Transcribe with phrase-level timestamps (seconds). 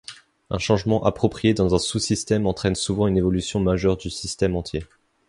[0.49, 4.81] Un changement approprié dans un sous-système entraîne souvent une évolution majeure du système entier.